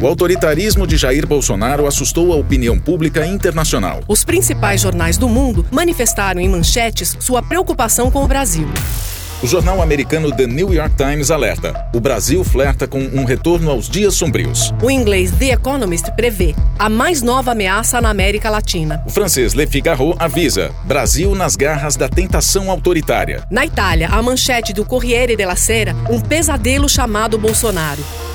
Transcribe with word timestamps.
O 0.00 0.06
autoritarismo 0.06 0.86
de 0.86 0.96
Jair 0.96 1.26
Bolsonaro 1.26 1.86
assustou 1.86 2.32
a 2.32 2.36
opinião 2.36 2.78
pública 2.78 3.26
internacional. 3.26 4.00
Os 4.08 4.24
principais 4.24 4.80
jornais 4.80 5.18
do 5.18 5.28
mundo 5.28 5.66
manifestaram 5.70 6.40
em 6.40 6.48
manchetes 6.48 7.14
sua 7.20 7.42
preocupação 7.42 8.10
com 8.10 8.24
o 8.24 8.26
Brasil. 8.26 8.66
O 9.42 9.46
jornal 9.46 9.82
americano 9.82 10.34
The 10.34 10.46
New 10.46 10.72
York 10.72 10.94
Times 10.96 11.30
alerta: 11.30 11.86
o 11.92 12.00
Brasil 12.00 12.42
flerta 12.42 12.88
com 12.88 12.98
um 12.98 13.24
retorno 13.24 13.70
aos 13.70 13.90
dias 13.90 14.14
sombrios. 14.14 14.72
O 14.82 14.90
inglês 14.90 15.32
The 15.32 15.50
Economist 15.50 16.10
prevê 16.16 16.54
a 16.78 16.88
mais 16.88 17.20
nova 17.20 17.52
ameaça 17.52 18.00
na 18.00 18.08
América 18.08 18.48
Latina. 18.48 19.02
O 19.06 19.10
francês 19.10 19.52
Le 19.52 19.66
Figaro 19.66 20.16
avisa: 20.18 20.70
Brasil 20.84 21.34
nas 21.34 21.56
garras 21.56 21.94
da 21.94 22.08
tentação 22.08 22.70
autoritária. 22.70 23.44
Na 23.50 23.66
Itália, 23.66 24.08
a 24.08 24.22
manchete 24.22 24.72
do 24.72 24.82
Corriere 24.82 25.36
della 25.36 25.56
Sera, 25.56 25.94
um 26.08 26.18
pesadelo 26.18 26.88
chamado 26.88 27.36
Bolsonaro. 27.36 28.29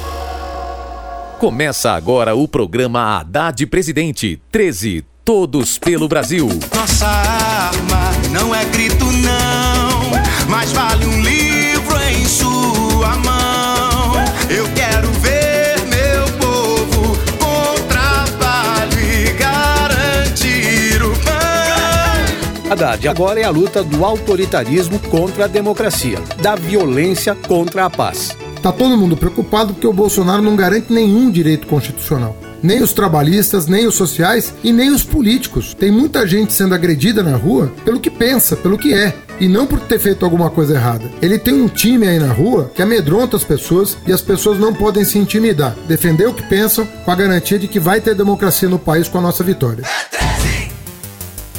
Começa 1.40 1.92
agora 1.92 2.34
o 2.34 2.48
programa 2.48 3.20
Haddad 3.20 3.66
Presidente 3.68 4.42
13, 4.50 5.04
todos 5.26 5.78
pelo 5.78 6.08
Brasil. 6.08 6.48
Nossa 6.74 7.08
arma 7.08 8.12
não 8.32 8.56
é 8.56 8.64
grito 8.64 9.04
não, 9.04 10.12
mas 10.48 10.72
vale 10.72 11.06
um 11.06 11.22
livro 11.22 12.02
em 12.04 12.26
sua 12.26 13.18
mão. 13.18 14.14
Eu 14.50 14.66
quero 14.74 15.12
ver 15.20 15.76
meu 15.88 16.24
povo 16.40 17.18
com 17.38 17.84
trabalho 17.90 18.98
e 18.98 19.34
garantir 19.34 21.04
o 21.04 21.12
pão. 21.20 22.72
Haddad, 22.72 23.10
agora 23.10 23.42
é 23.42 23.44
a 23.44 23.50
luta 23.50 23.84
do 23.84 24.06
autoritarismo 24.06 25.00
contra 25.00 25.44
a 25.44 25.48
democracia, 25.48 26.18
da 26.42 26.56
violência 26.56 27.36
contra 27.36 27.84
a 27.86 27.90
paz. 27.90 28.38
Tá 28.66 28.72
todo 28.72 28.98
mundo 28.98 29.16
preocupado 29.16 29.76
porque 29.76 29.86
o 29.86 29.94
Bolsonaro 29.94 30.42
não 30.42 30.56
garante 30.56 30.92
nenhum 30.92 31.30
direito 31.30 31.68
constitucional. 31.68 32.36
Nem 32.64 32.82
os 32.82 32.94
trabalhistas, 32.94 33.68
nem 33.68 33.86
os 33.86 33.94
sociais 33.94 34.56
e 34.64 34.74
nem 34.74 34.90
os 34.90 35.04
políticos. 35.04 35.76
Tem 35.76 35.92
muita 35.92 36.26
gente 36.26 36.52
sendo 36.52 36.74
agredida 36.74 37.22
na 37.22 37.38
rua 37.38 37.72
pelo 37.86 38.00
que 38.00 38.10
pensa, 38.10 38.56
pelo 38.56 38.76
que 38.76 38.92
é, 38.92 39.14
e 39.40 39.48
não 39.48 39.68
por 39.68 39.80
ter 39.82 40.00
feito 40.00 40.26
alguma 40.26 40.50
coisa 40.50 40.74
errada. 40.74 41.06
Ele 41.22 41.38
tem 41.38 41.54
um 41.54 41.68
time 41.68 42.08
aí 42.08 42.18
na 42.18 42.34
rua 42.34 42.72
que 42.74 42.82
amedronta 42.82 43.38
as 43.38 43.44
pessoas 43.44 43.98
e 44.08 44.12
as 44.12 44.24
pessoas 44.24 44.58
não 44.58 44.74
podem 44.74 45.06
se 45.06 45.20
intimidar. 45.20 45.76
Defender 45.88 46.28
o 46.28 46.34
que 46.34 46.42
pensam 46.50 46.88
com 46.88 47.12
a 47.12 47.16
garantia 47.16 47.60
de 47.60 47.68
que 47.68 47.80
vai 47.80 48.02
ter 48.02 48.16
democracia 48.16 48.68
no 48.68 48.80
país 48.80 49.08
com 49.08 49.20
a 49.20 49.22
nossa 49.22 49.44
vitória. 49.44 49.84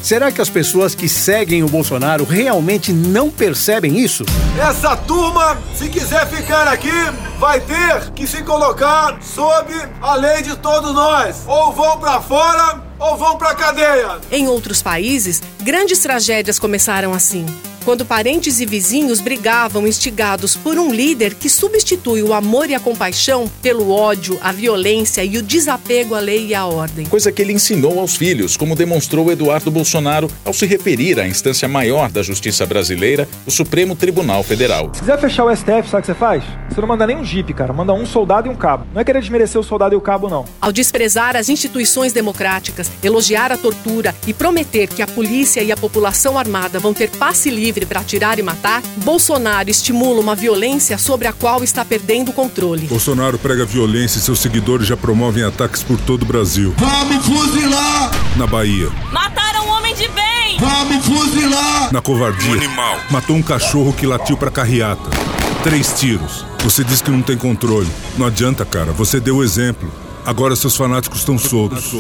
Será 0.06 0.30
que 0.30 0.40
as 0.40 0.48
pessoas 0.48 0.94
que 0.94 1.08
seguem 1.08 1.64
o 1.64 1.68
Bolsonaro 1.68 2.22
realmente 2.22 2.92
não 2.92 3.28
percebem 3.28 3.98
isso? 3.98 4.24
Essa 4.56 4.96
turma, 4.96 5.58
se 5.74 5.88
quiser 5.88 6.24
ficar 6.28 6.68
aqui, 6.68 6.92
vai 7.40 7.58
ter 7.58 8.12
que 8.12 8.24
se 8.24 8.40
colocar 8.44 9.20
sob 9.20 9.74
a 10.00 10.14
lei 10.14 10.42
de 10.42 10.56
todos 10.58 10.94
nós. 10.94 11.42
Ou 11.48 11.72
vão 11.72 11.98
para 11.98 12.20
fora 12.20 12.84
ou 13.00 13.16
vão 13.16 13.36
para 13.36 13.52
cadeia. 13.56 14.20
Em 14.30 14.46
outros 14.46 14.80
países, 14.80 15.42
grandes 15.60 15.98
tragédias 15.98 16.60
começaram 16.60 17.12
assim. 17.12 17.44
Quando 17.86 18.04
parentes 18.04 18.58
e 18.58 18.66
vizinhos 18.66 19.20
brigavam 19.20 19.86
instigados 19.86 20.56
por 20.56 20.76
um 20.76 20.92
líder 20.92 21.34
que 21.34 21.48
substitui 21.48 22.20
o 22.20 22.34
amor 22.34 22.68
e 22.68 22.74
a 22.74 22.80
compaixão 22.80 23.48
pelo 23.62 23.92
ódio, 23.92 24.36
a 24.42 24.50
violência 24.50 25.22
e 25.22 25.38
o 25.38 25.42
desapego 25.42 26.16
à 26.16 26.18
lei 26.18 26.48
e 26.48 26.54
à 26.56 26.66
ordem. 26.66 27.06
Coisa 27.06 27.30
que 27.30 27.40
ele 27.40 27.52
ensinou 27.52 28.00
aos 28.00 28.16
filhos, 28.16 28.56
como 28.56 28.74
demonstrou 28.74 29.30
Eduardo 29.30 29.70
Bolsonaro 29.70 30.28
ao 30.44 30.52
se 30.52 30.66
referir 30.66 31.20
à 31.20 31.28
instância 31.28 31.68
maior 31.68 32.10
da 32.10 32.24
justiça 32.24 32.66
brasileira, 32.66 33.28
o 33.46 33.52
Supremo 33.52 33.94
Tribunal 33.94 34.42
Federal. 34.42 34.90
Se 34.92 34.98
quiser 34.98 35.20
fechar 35.20 35.44
o 35.44 35.54
STF, 35.54 35.88
sabe 35.88 35.98
o 35.98 36.00
que 36.00 36.06
você 36.06 36.14
faz? 36.14 36.42
Você 36.68 36.80
não 36.80 36.88
manda 36.88 37.06
nem 37.06 37.16
um 37.16 37.24
jipe, 37.24 37.54
cara. 37.54 37.72
Manda 37.72 37.92
um 37.92 38.04
soldado 38.04 38.48
e 38.48 38.50
um 38.50 38.56
cabo. 38.56 38.84
Não 38.92 39.00
é 39.00 39.04
querer 39.04 39.20
desmerecer 39.20 39.60
o 39.60 39.64
soldado 39.64 39.94
e 39.94 39.96
o 39.96 40.00
cabo, 40.00 40.28
não. 40.28 40.44
Ao 40.60 40.72
desprezar 40.72 41.36
as 41.36 41.48
instituições 41.48 42.12
democráticas, 42.12 42.90
elogiar 43.00 43.52
a 43.52 43.56
tortura 43.56 44.12
e 44.26 44.34
prometer 44.34 44.88
que 44.88 45.02
a 45.02 45.06
polícia 45.06 45.62
e 45.62 45.70
a 45.70 45.76
população 45.76 46.36
armada 46.36 46.80
vão 46.80 46.92
ter 46.92 47.10
passe 47.10 47.48
livre 47.48 47.75
para 47.84 48.00
atirar 48.00 48.38
e 48.38 48.42
matar, 48.42 48.82
Bolsonaro 49.04 49.68
estimula 49.68 50.20
uma 50.20 50.34
violência 50.34 50.96
sobre 50.96 51.26
a 51.28 51.32
qual 51.32 51.62
está 51.62 51.84
perdendo 51.84 52.30
o 52.30 52.32
controle. 52.32 52.86
Bolsonaro 52.86 53.38
prega 53.38 53.64
violência 53.66 54.18
e 54.18 54.22
seus 54.22 54.38
seguidores 54.38 54.86
já 54.86 54.96
promovem 54.96 55.42
ataques 55.42 55.82
por 55.82 55.98
todo 56.00 56.22
o 56.22 56.26
Brasil. 56.26 56.72
Vamos 56.78 57.26
fuzilar! 57.26 58.10
Na 58.36 58.46
Bahia, 58.46 58.88
Mataram 59.12 59.66
um 59.66 59.70
homem 59.70 59.94
de 59.94 60.08
bem! 60.08 60.58
Vamos 60.58 61.04
fuzilar! 61.04 61.92
na 61.92 62.00
covardia, 62.00 62.52
animal. 62.52 62.98
matou 63.10 63.36
um 63.36 63.42
cachorro 63.42 63.92
que 63.92 64.06
latiu 64.06 64.36
pra 64.36 64.50
carreata. 64.50 65.10
Três 65.62 65.92
tiros. 65.98 66.44
Você 66.62 66.84
diz 66.84 67.00
que 67.02 67.10
não 67.10 67.22
tem 67.22 67.36
controle. 67.36 67.88
Não 68.16 68.26
adianta, 68.26 68.64
cara. 68.64 68.92
Você 68.92 69.18
deu 69.20 69.36
o 69.36 69.44
exemplo. 69.44 69.90
Agora 70.26 70.56
seus 70.56 70.74
fanáticos 70.74 71.20
estão 71.20 71.38
soltos. 71.38 71.92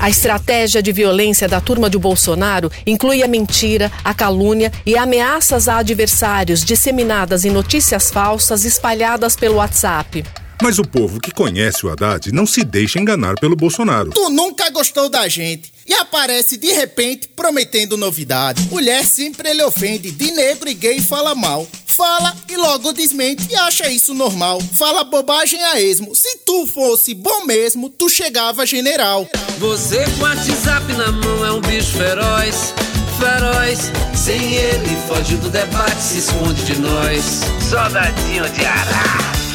A 0.00 0.08
estratégia 0.08 0.82
de 0.82 0.90
violência 0.90 1.46
da 1.46 1.60
turma 1.60 1.90
de 1.90 1.98
Bolsonaro 1.98 2.72
inclui 2.86 3.22
a 3.22 3.28
mentira, 3.28 3.92
a 4.02 4.14
calúnia 4.14 4.72
e 4.86 4.96
ameaças 4.96 5.68
a 5.68 5.76
adversários 5.76 6.64
disseminadas 6.64 7.44
em 7.44 7.50
notícias 7.50 8.10
falsas 8.10 8.64
espalhadas 8.64 9.36
pelo 9.36 9.56
WhatsApp. 9.56 10.24
Mas 10.62 10.78
o 10.78 10.82
povo 10.82 11.20
que 11.20 11.30
conhece 11.30 11.84
o 11.84 11.90
Haddad 11.90 12.32
não 12.32 12.46
se 12.46 12.64
deixa 12.64 12.98
enganar 12.98 13.34
pelo 13.38 13.54
Bolsonaro. 13.54 14.10
Tu 14.10 14.30
nunca 14.30 14.70
gostou 14.70 15.10
da 15.10 15.28
gente 15.28 15.70
e 15.86 15.92
aparece 15.92 16.56
de 16.56 16.72
repente 16.72 17.28
prometendo 17.28 17.98
novidade. 17.98 18.66
Mulher 18.70 19.04
sempre 19.04 19.50
ele 19.50 19.62
ofende, 19.62 20.10
de 20.10 20.30
negro 20.32 20.68
e 20.68 20.74
gay 20.74 21.00
fala 21.00 21.34
mal. 21.34 21.66
Fala 21.98 22.32
e 22.48 22.56
logo 22.56 22.92
desmente 22.92 23.50
e 23.50 23.56
acha 23.56 23.90
isso 23.90 24.14
normal. 24.14 24.60
Fala 24.74 25.02
bobagem 25.02 25.60
a 25.64 25.80
esmo. 25.80 26.14
Se 26.14 26.38
tu 26.46 26.64
fosse 26.64 27.12
bom 27.12 27.44
mesmo, 27.44 27.90
tu 27.90 28.08
chegava 28.08 28.64
general. 28.64 29.26
Você 29.58 30.04
com 30.04 30.20
o 30.20 30.22
WhatsApp 30.22 30.92
na 30.92 31.10
mão 31.10 31.44
é 31.44 31.50
um 31.50 31.60
bicho 31.60 31.90
feroz, 31.96 32.72
feroz. 33.18 33.90
Sem 34.14 34.54
ele 34.54 34.96
foge 35.08 35.34
do 35.38 35.50
debate, 35.50 36.00
se 36.00 36.18
esconde 36.18 36.62
de 36.66 36.78
nós. 36.78 37.24
Soldadinho 37.68 38.48
de 38.48 38.64
Araque. 38.64 39.47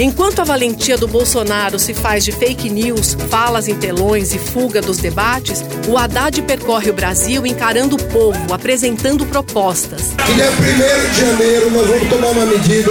Enquanto 0.00 0.40
a 0.40 0.44
valentia 0.44 0.98
do 0.98 1.06
Bolsonaro 1.06 1.78
se 1.78 1.94
faz 1.94 2.24
de 2.24 2.32
fake 2.32 2.68
news, 2.68 3.16
falas 3.30 3.68
em 3.68 3.76
telões 3.76 4.34
e 4.34 4.38
fuga 4.40 4.80
dos 4.80 4.98
debates, 4.98 5.64
o 5.86 5.96
Haddad 5.96 6.42
percorre 6.42 6.90
o 6.90 6.92
Brasil 6.92 7.46
encarando 7.46 7.94
o 7.94 8.04
povo, 8.06 8.52
apresentando 8.52 9.24
propostas. 9.24 10.12
E 10.28 10.32
dia 10.32 10.50
1 10.50 11.12
de 11.12 11.20
janeiro 11.20 11.70
nós 11.70 11.86
vamos 11.86 12.08
tomar 12.08 12.26
uma 12.26 12.44
medida. 12.44 12.90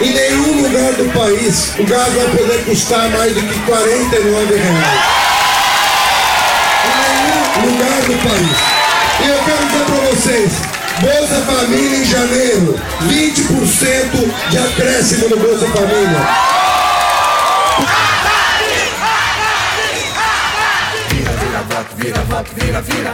Em 0.00 0.12
nenhum 0.12 0.62
lugar 0.62 0.92
do 0.92 1.12
país 1.12 1.72
o 1.80 1.84
gás 1.84 2.12
vai 2.12 2.28
poder 2.36 2.64
custar 2.64 3.10
mais 3.10 3.34
do 3.34 3.40
que 3.40 3.58
49 3.66 4.54
reais. 4.54 5.16
Em 6.86 7.64
nenhum 7.66 7.72
lugar 7.72 8.02
do 8.02 8.28
país. 8.28 8.76
E 9.18 9.28
eu 9.28 9.38
quero 9.44 9.66
dizer 9.66 9.84
para 9.84 9.96
vocês, 10.14 10.75
Bolsa 11.00 11.42
Família 11.42 11.98
em 11.98 12.04
janeiro, 12.04 12.80
20% 13.02 14.50
de 14.50 14.58
acréscimo 14.58 15.28
no 15.28 15.36
Bolsa 15.36 15.66
Família. 15.66 16.65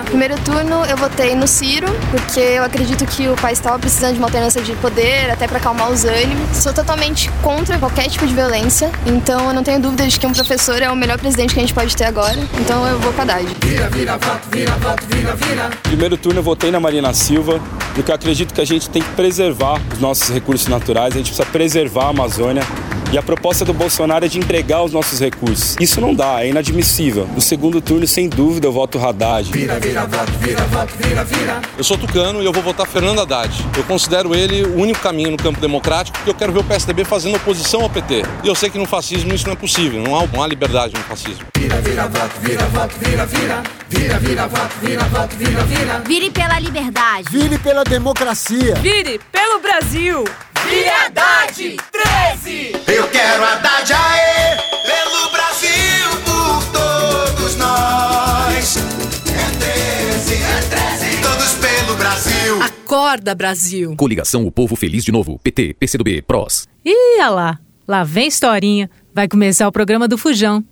Primeiro 0.04 0.38
turno 0.41 0.84
eu 0.84 0.97
votei 0.97 1.34
no 1.34 1.47
Ciro, 1.47 1.87
porque 2.10 2.41
eu 2.41 2.65
acredito 2.65 3.04
que 3.06 3.28
o 3.28 3.37
país 3.37 3.59
estava 3.59 3.78
precisando 3.78 4.15
de 4.15 4.19
uma 4.19 4.26
alternância 4.26 4.60
de 4.60 4.72
poder, 4.76 5.31
até 5.31 5.47
para 5.47 5.59
acalmar 5.59 5.91
os 5.91 6.04
ânimos. 6.04 6.56
Sou 6.56 6.72
totalmente 6.72 7.31
contra 7.42 7.78
qualquer 7.78 8.09
tipo 8.09 8.26
de 8.26 8.34
violência, 8.34 8.91
então 9.06 9.48
eu 9.48 9.54
não 9.54 9.62
tenho 9.62 9.81
dúvida 9.81 10.06
de 10.06 10.19
que 10.19 10.26
um 10.26 10.32
professor 10.32 10.82
é 10.82 10.91
o 10.91 10.97
melhor 10.97 11.19
presidente 11.19 11.54
que 11.54 11.60
a 11.60 11.62
gente 11.62 11.75
pode 11.75 11.97
ter 11.97 12.04
agora. 12.04 12.38
Então 12.60 12.87
eu 12.87 12.98
vou 12.98 13.12
com 13.12 13.21
a 13.21 13.25
Haddad. 13.25 13.47
Primeiro 15.82 16.16
turno 16.16 16.41
eu 16.41 16.42
votei 16.42 16.71
na 16.71 16.81
Marina 16.81 17.12
Silva, 17.15 17.60
porque 17.94 18.10
eu 18.10 18.15
acredito 18.15 18.53
que 18.53 18.60
a 18.60 18.66
gente 18.66 18.91
tem 18.91 19.03
que 19.03 19.10
preservar 19.10 19.81
os 19.92 20.00
nossos 20.00 20.28
recursos 20.28 20.66
naturais, 20.66 21.15
a 21.15 21.19
gente 21.19 21.26
precisa 21.26 21.47
preservar 21.47 22.06
a 22.06 22.09
Amazônia. 22.09 22.62
E 23.12 23.18
a 23.18 23.22
proposta 23.22 23.62
do 23.62 23.74
Bolsonaro 23.74 24.24
é 24.24 24.28
de 24.28 24.38
entregar 24.38 24.82
os 24.82 24.90
nossos 24.90 25.20
recursos. 25.20 25.76
Isso 25.78 26.00
não 26.00 26.14
dá, 26.14 26.42
é 26.42 26.48
inadmissível. 26.48 27.28
No 27.34 27.42
segundo 27.42 27.78
turno, 27.78 28.06
sem 28.06 28.26
dúvida, 28.26 28.66
eu 28.66 28.72
voto 28.72 28.98
Haddad. 28.98 29.50
Eu 31.76 31.84
sou 31.84 31.98
tucano 31.98 32.42
e 32.42 32.47
eu 32.47 32.53
vou 32.54 32.62
votar 32.62 32.86
Fernando 32.86 33.20
Haddad. 33.20 33.53
Eu 33.76 33.84
considero 33.84 34.34
ele 34.34 34.64
o 34.64 34.78
único 34.78 34.98
caminho 35.00 35.30
no 35.30 35.36
campo 35.36 35.60
democrático 35.60 36.16
porque 36.16 36.30
eu 36.30 36.34
quero 36.34 36.54
ver 36.54 36.60
o 36.60 36.64
PSDB 36.64 37.04
fazendo 37.04 37.36
oposição 37.36 37.82
ao 37.82 37.91
PT. 37.91 38.22
E 38.42 38.48
eu 38.48 38.54
sei 38.54 38.70
que 38.70 38.78
no 38.78 38.86
fascismo 38.86 39.34
isso 39.34 39.44
não 39.44 39.53
é 39.53 39.56
possível, 39.56 40.00
não 40.00 40.18
há, 40.18 40.26
não 40.26 40.42
há 40.42 40.47
liberdade 40.47 40.94
no 40.94 41.03
fascismo. 41.03 41.44
Vire 46.06 46.30
pela 46.30 46.58
liberdade. 46.58 47.28
Vire 47.30 47.58
pela 47.58 47.84
democracia. 47.84 48.74
Vire 48.76 49.20
pelo 49.30 49.60
Brasil. 49.60 50.24
Vire 50.66 50.88
Haddad 50.88 51.76
13. 51.92 52.72
Brasil. 62.42 62.60
Acorda, 62.60 63.34
Brasil! 63.36 63.94
Coligação 63.97 64.44
O 64.44 64.50
Povo 64.50 64.74
Feliz 64.74 65.04
de 65.04 65.12
Novo. 65.12 65.39
PT, 65.44 65.74
PCdoB, 65.74 66.22
PROS. 66.22 66.66
Ih, 66.84 66.92
olha 67.21 67.28
lá. 67.30 67.59
Lá 67.86 68.03
vem 68.03 68.27
historinha. 68.27 68.91
Vai 69.15 69.28
começar 69.28 69.68
o 69.68 69.72
programa 69.72 70.09
do 70.09 70.18
Fujão. 70.18 70.65